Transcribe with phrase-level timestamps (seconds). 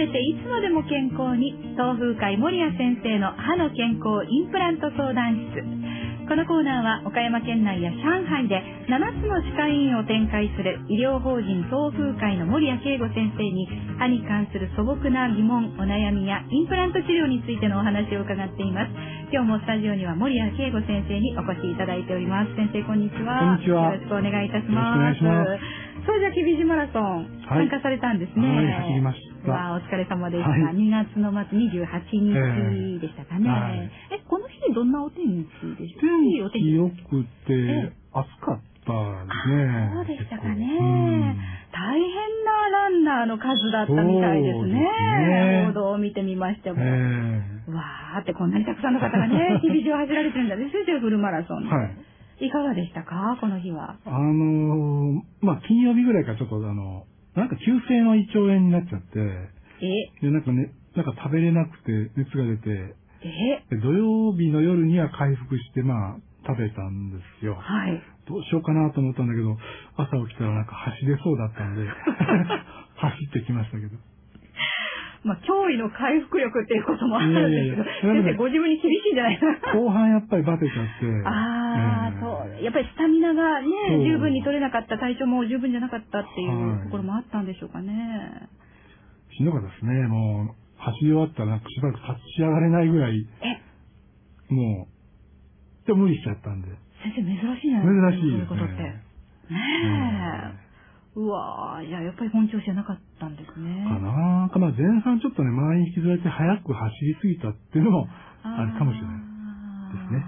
[0.00, 5.60] べていつまでも健康に東風会守谷先生の歯の健康インプラント相談室。
[6.24, 13.66] このコーナーは岡山県内や上海で7つの歯科医院を展開する医療法人東風会の守谷慶吾先生に
[13.98, 18.94] 歯に関する素朴な疑問お悩みやインプラント治療についてのお話を伺っています。
[19.34, 22.54] 今日もスタジオには守谷慶吾先生にお越しいただいております。
[22.56, 23.58] 先生こんにちは。
[23.58, 23.92] こんにちは。
[23.92, 25.20] よろしくお願いいたします。
[26.06, 27.68] それじゃきびじマラソン、はい。
[27.68, 28.48] 参加されたんですね。
[28.48, 30.50] はい走りましたわあお疲れ様でした。
[30.50, 33.48] はい2月の末28日でしたかね。
[33.48, 36.00] えはいえ、この日どんなお天気でした？
[36.00, 39.90] 天いいお天気気良くてええ、暑かったですね。
[39.94, 41.36] そうでしたか結構ね。
[41.72, 42.04] 大変
[42.44, 45.64] なランナーの数だったみたいですね。
[45.68, 46.82] 報道を見てみましても。
[46.82, 50.68] うんえわーってこんなにたくさんの方がね、 日々中走られてるんだね。
[50.72, 51.64] 先生フルマラソン。
[51.64, 51.84] えは
[52.40, 52.46] い。
[52.46, 53.36] いかがでしたか？
[53.40, 53.96] この日は。
[54.06, 67.54] あのー、まあ、金曜日ぐらいからちょっとあの、なんか急性の胃腸炎になっちゃって、え、で、なんかね、なんか食べれなくて熱が出て、え、で土曜日の夜には回復して、まあ、食べたんですよ。
[67.54, 68.02] はい。
[68.26, 69.56] どうしようかなと思ったんだけど、
[69.96, 71.86] 朝起きたらなんか走れそうだったんで、
[72.96, 73.96] 走ってきましたけど。
[75.22, 79.76] まあ、驚異の回復力っていうこともあるんですけど、いやいやいや先生ご自分に厳しいんじゃないですか。
[79.76, 81.28] 後半やっぱりバテちゃって。
[81.28, 82.64] ああ、ええそう。
[82.64, 88.48] やっぱりスタミナがね十分に取れなかった、体調も十分じゃなかったっていうはいところもあったんでしょうかね。
[89.36, 90.08] しんどかったですね。
[90.08, 93.60] もう、走り終わったらなんかしばらく立ち上がれないぐらい、え、
[94.52, 96.68] もう、でも無理しちゃったんで。
[97.04, 98.24] 先生珍しいんじゃないですか。
[98.24, 98.82] 珍しいですそういうことって。
[98.82, 98.88] ね。
[99.52, 101.20] ねえ。
[101.20, 103.84] うわー、いや、やっぱり本調子じゃなかったんですね。
[103.88, 108.08] かなかまあ前半ちょっとね、周りに引きずられて早く走りすぎたっていうのも
[108.42, 109.30] あるかもしれない。
[109.90, 110.22] ですね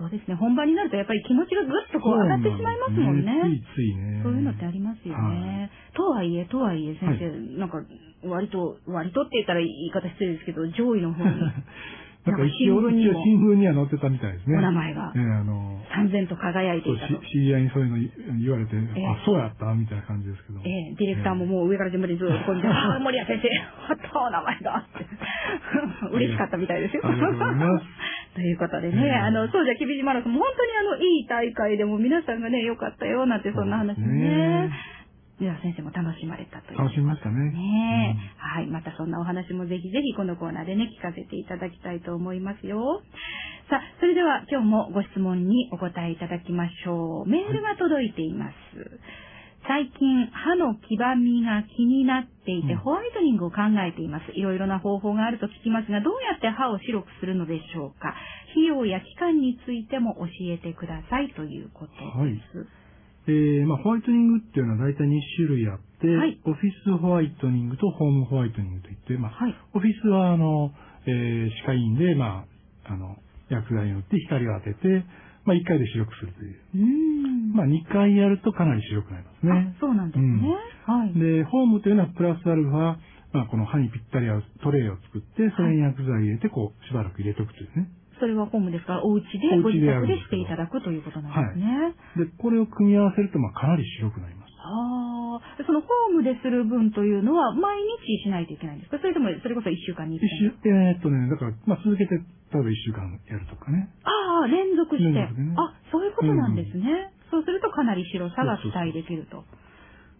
[0.00, 0.34] そうですね。
[0.34, 3.36] 本番になるとやっぱり気持ちがぐっとこう上がってしまいますもんね。
[3.44, 4.20] んですついついね。
[4.24, 5.70] そういうのってありますよね。
[5.92, 7.84] とはいえ、とはいえ、先生、なんか、
[8.24, 11.28] 割と、割とって言ったら言い方失礼ですけど、上位の方に
[12.20, 14.58] なんか一応、一応新聞には載ってたみたいですね。
[14.58, 17.16] お名前がええあの、三千と輝いていたと。
[17.24, 17.96] し知り合いにそういうの
[18.44, 20.60] 言われて、えあ、そうやったみたいな感じですけど。
[20.60, 23.48] ええ、ディレクターももう上から順番にずっとこう見て、 ああ、森谷先生、
[23.88, 25.06] あった、お名前がって。
[26.12, 27.02] 嬉しかったみたいですよ。
[27.02, 27.08] と
[28.40, 34.70] いうことでね、ええあの、そうじゃ、きびじマラソンも本当にあの、いい大会でも皆さんがね、良かったよ、なんてそんな話もね。
[35.40, 36.78] では先生も楽しまれたという。
[36.78, 37.50] 楽しみましたね。
[37.50, 38.66] ねえ、はい。
[38.68, 43.00] またそんなお話もぜひぜひこのコーナーでね、聞かせていただきたいと思いますよ。
[43.70, 47.28] さあ、それでは今日もご質問にお答えいただきましょう。
[47.28, 48.54] メールが届いています。
[49.66, 54.32] 最近、歯の黄ばみが気になっていて、うんホワイトニングを考えています。
[54.32, 58.14] いろいろな方法があると聞きますが、どうやって歯を白くするのでしょうか
[58.52, 61.92] 費用や期間についても教えてくださいということ
[62.24, 62.66] です。
[63.28, 69.54] えーまあ、ホワイトニングっていうのは大体2種類あって、はいオフィスホワイトニングとホームホワイトニングといって、まあ、はい。
[69.74, 70.72] オフィスは、あの、
[71.06, 72.46] えー歯科医院で、ま
[72.88, 73.16] あ、あの、
[73.50, 75.04] 薬剤によって光を当てて、
[75.44, 76.60] まあ、1回で白くするという。
[76.74, 77.52] うーん。
[77.52, 79.80] まあ、2回やるとかなり白くなりますねあ。
[79.80, 80.48] そうなんですね。
[80.86, 81.14] はい。
[81.14, 82.96] で、ホームというのはプラスアルファ、
[83.32, 87.88] まあ、この歯にぴったり合うトレイを作って、それに薬剤入れて、こう、しばらく入れとくというね。
[88.20, 88.94] それはホームですか？
[89.00, 92.26] ら、お家でおご自宅ですしていただくということなんですね。
[92.26, 94.50] で、これを組み合わせると、まあ、かなり白くなります。
[94.60, 98.98] ああ、そのホームでする分というのは毎日しないといけないんですか？
[99.00, 100.38] それとも、それこそ1週間に1一回。
[100.38, 103.88] 週、えーっとね、だから、まあ、続けて、例えば1週間やるとかね。
[104.04, 105.10] ああ、連続して。
[105.10, 107.10] ねあ、そういうことなんですね。
[107.30, 109.44] そうするとかなり白さが期待できると。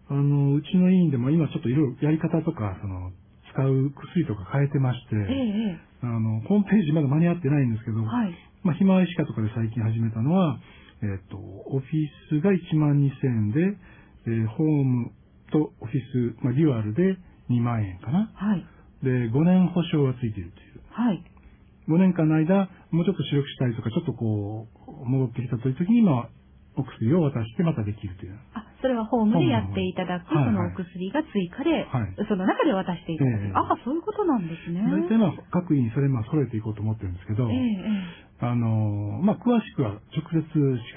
[0.08, 3.12] あの、うちの医院でも今ちょっといろいろやり方とか、その、
[3.52, 5.24] 使う薬とか変えてまして、ええ、
[5.74, 8.04] えあの、ホームページまだ間に合ってないんですけど、え。
[8.04, 8.34] はい。
[8.62, 10.58] まあ、ひまわり歯科とかで最近始めたのは、
[11.02, 13.76] えーっと、オフィスが1万2000円で、
[14.26, 15.12] えーホーム
[15.50, 17.16] とオフィス、まあ、デュアルで
[17.50, 18.30] 2万円かな。
[18.34, 18.64] はい。
[19.02, 20.80] で、5年保証がついているという。
[20.90, 21.24] はい。
[21.88, 26.28] 5年間の間、もうちょっと白くしたいとか、ちょっとこう、戻ってきたという時に、まあ、
[26.76, 28.38] お薬を渡してまたできるという。
[28.54, 33.44] あ、それはホームでやっていただく、そのお薬が追加で、はいその中で渡していただく。
[33.44, 34.82] ええああ、そういうことなんですね。
[34.82, 37.48] 大体まあ、各院それまあ揃えていこうと思ってるんですけど、
[38.40, 40.40] あの、まあ、詳しくは直接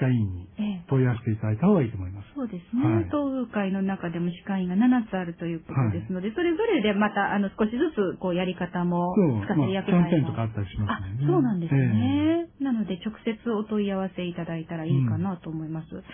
[0.00, 0.48] 科医院に。
[0.88, 2.28] 問い合わせていただいた方がいいと思います。
[2.34, 2.84] そうですね。
[2.84, 9.14] はい東風会の中でも歯科医が7つあるということですので、それぞれでまた、あの、少しずつ、こう、やり方も
[9.44, 11.26] 使ってまあ、キャン薬剤もペーンとかあったりしますね。
[11.26, 12.48] そうなんですええね。
[12.60, 15.88] なので、直接お問い合わせいただいたらいいかなと思います。
[15.90, 16.04] 結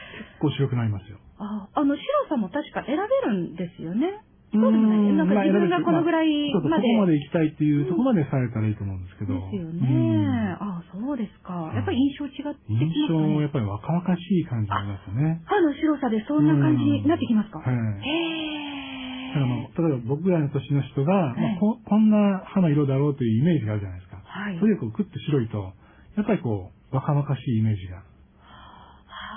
[0.41, 1.19] 構白くなりますよ。
[1.41, 3.03] あ、あの、白さも確か選べ
[3.33, 4.21] るんですよね。
[4.53, 4.99] そうでもない。
[5.15, 6.83] なんかまあ自分がこのぐらいそうそうまで。
[6.83, 9.35] ここまで行きたいっていうところまでされたらいいと思うんですけど。
[9.35, 10.57] ですようんね。
[10.59, 11.71] あ、そうですか。
[11.73, 13.45] やっぱり印象違ってきますか印象、やね。
[13.47, 15.41] っぱり若々しい感じになりますよね。
[15.47, 17.61] 歯の白さでそんな感じになってきますか？
[17.63, 17.71] はい。
[17.71, 24.19] へだから例えば僕ぐらいの年の人が、まあ、ここんな歯の色だろうというイメージがあるじゃないですか。
[24.27, 24.59] はい。
[24.59, 25.73] それでこう、クッと白いと、
[26.17, 28.03] やっぱりこう、若々しいイメージが。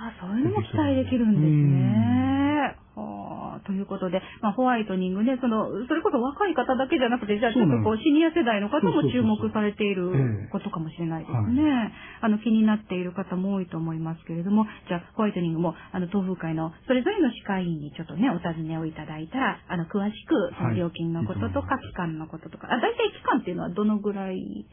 [0.03, 2.75] ああ、そういうのも期待できるんですね。
[2.95, 10.11] はあ、ということで、まあ、ホワイトニングね、その、それこそ若い方だけじゃなくて、じゃあちょっとこう、シニア世代の方も注目されている
[10.51, 11.93] ことかもしれないですね。
[12.21, 24.65] あの、気になっている方も多いと思いますけれども、じゃあ、ホワイトニングも、あの、東風会のそれぞれの歯科医院にちょっとね、お尋ねをいただいたら、あの、詳しく、その料金のこととか、期間のこととか、あ、大体期間っていうのはどのぐらい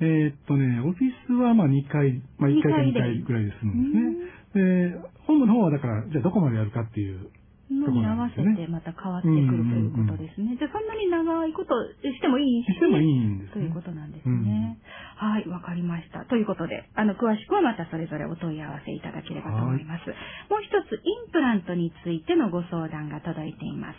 [0.00, 4.92] えーっとね、オフィスはまあ2回、まあ1回か2回ぐらいで済むんですね。
[4.94, 7.30] で、本部の方はだから、じゃあどこまでやるかっていう
[7.70, 10.56] のに合わせてまた変わってくるということですね。
[10.58, 14.78] じゃあそんなに長いことしてもいいし、してもいいんです、ね、ということなんですね。
[15.20, 16.24] うん、はい、わかりました。
[16.24, 20.08] ということで、あの、詳しくはまたそれぞれお問い合わせいただければと思います。
[20.50, 23.96] もう一つ、インプラントについてのご相談が届いています。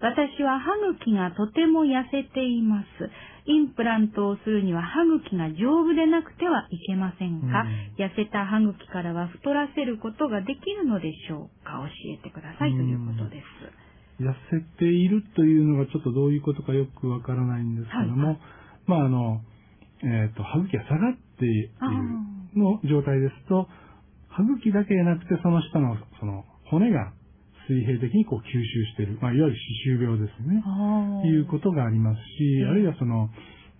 [0.00, 2.86] 私は歯茎がとても痩せています。
[3.46, 11.78] インプラントをするには歯茎が丈夫でなくてはいけませんか、うん、痩せた歯茎からは太らせることができるのでしょうか？
[11.78, 14.22] 教えてくださいということです。
[14.22, 18.38] 痩せているというのがちょっとどういうことかよくわからないんですけども、はい、
[18.86, 19.40] まああの、
[20.02, 21.70] えっ、ー、と、歯茎が下がっている
[22.56, 23.68] の状態ですと、
[24.28, 27.12] 歯茎だけでなくてその下のその骨が
[27.68, 28.60] 水平的にこう吸収
[28.92, 30.62] している、まあ、いわゆる歯周病ですね。
[31.26, 33.28] いうことがありますし、あるいはその、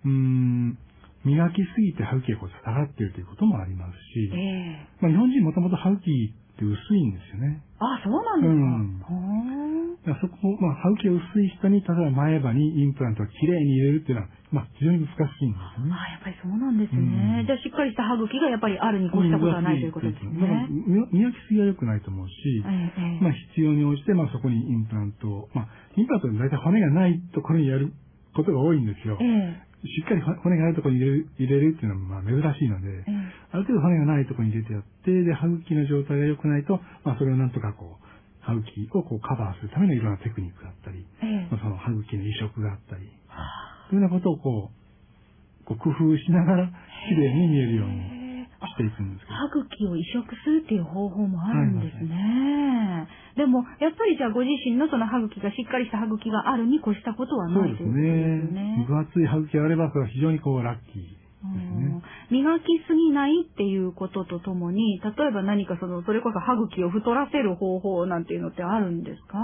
[0.05, 0.77] うーん、
[1.23, 7.61] 磨きすぎて歯茎がこう下がっているということもありますし、えー、まあ、日本人もともと歯茎って薄いんですよね。
[7.79, 9.13] あ、そうなんですか。
[9.13, 9.66] うん、
[10.07, 15.91] だそこ、まあ、歯茎が薄い人に、例えば前歯にインプラントをきれいに入れるっていうのは、まあ、非常に難しいんですよね。
[15.91, 17.43] あ、やっぱりそうなんですね。
[17.43, 20.39] うん、じゃあ、しっかりした歯茎がやっぱりあるに越したことはないということですね。
[20.39, 20.63] だから
[21.11, 22.33] 磨きすぎは良くないと思うし、
[22.63, 25.67] えー、まあ、必要に応じて、まあ、そこにインプラントを、まあ、
[25.99, 27.91] インプラントで大体骨がないところにやる
[28.31, 28.87] ことが多いん。
[28.87, 29.17] ですよ。
[29.19, 33.05] えーしっかり骨があるところに入れる入れるっていうのはまあ珍しいので、え
[33.53, 37.51] ある程度骨がないところに入れてやって、で、歯茎の状態が良くないと、まあそれをなん。
[37.51, 38.06] とかこう、
[38.47, 43.11] 歯茎をこうカバーするためのいろんなテクニックがあったり、えまあ、その歯茎の移植があったり、
[43.91, 46.71] そういうようなことをこう、こう工夫しながら
[47.11, 49.35] 綺麗に見えるようにしていくんですけど。
[49.35, 53.07] 歯茎を移植するっていう方法もあるんですね。
[53.35, 58.85] でも、やっぱりじゃあご自身のその歯茎がしっかりした歯茎があるに越したことはないということですね。
[58.87, 61.17] 分厚い歯茎があれば、それは非常にこうラッキー。
[61.43, 61.86] ね、
[62.29, 69.37] 磨きすぎないっていうこととともに、例えば何かその、それこそ歯茎を太らせる方法なんていうのってあるんですか？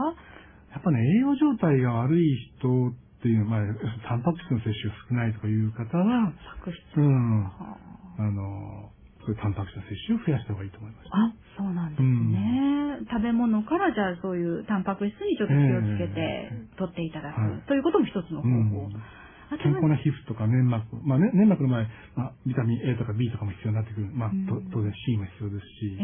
[0.74, 3.62] やっぱね、栄養状態が悪い人っていう、まあ、
[4.08, 6.34] タンパク質の摂取が少ないとかいう方は。
[8.18, 8.28] あ。
[8.30, 8.92] の、
[9.24, 18.86] そういうタンパク質の摂取を増やした方がいいと思います、あ、そうなんですね、うん、食べ物からじゃあそういうタンパク質にちょっと気をつけて取っていただく、えー、ということも一つの方法。
[18.86, 19.23] うん
[19.58, 24.08] 健康な皮膚とか粘膜、まあ、ね、粘膜の場合、まあ、ビタミン A とか B とかも必要になってくる。
[24.14, 25.98] まあ、と当然 C も必要ですし、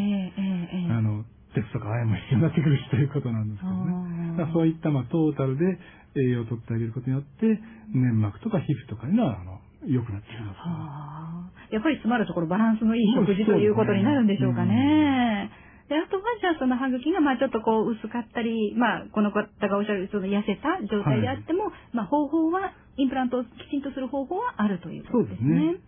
[0.91, 4.37] あの、鉄とか亜鉛も必要になってくるしということなんですけどね。
[4.37, 5.79] だそういった、まあ、トータルで
[6.15, 7.59] 栄養を取ってあげることによって、
[7.93, 15.49] 粘膜とか皮膚とかには、あの、良くなってきます、ね、やっぱり詰まるところバランスのいい食事ということになるんでしょうかね。
[15.87, 25.79] で、あとは、じゃあその歯茎が、まあちょっとこう薄かったり、まあこの方がおっしゃる、その痩せた状態であっても、はい、まあ方法は、インプラントをきちんとする方法はあるということですね。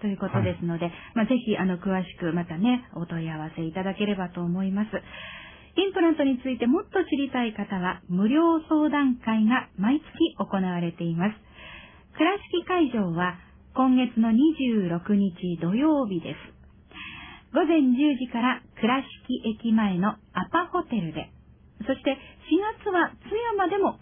[0.00, 4.90] ということですので、はい、まあぜひ、あの、詳しくまたね、お問い合わせいただければと思います。
[5.76, 10.08] インプラントについてもっと知りたい方は、無料相談会が毎月
[10.38, 11.36] 行われています。
[12.16, 13.36] 倉敷会場は
[13.74, 16.56] 今月の26日土曜日です。
[17.52, 21.28] 午前10時から倉敷駅前のアパホテルで、
[21.84, 22.15] そして4月は津山でも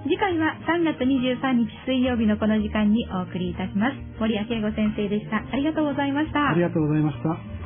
[0.02, 3.96] 次回は3月23日水曜日のこの時間にお送りいたします。
[4.18, 5.36] 森谷慶吾先生でした。
[5.36, 6.48] ありがとうございました。
[6.48, 7.59] ありがとうございました。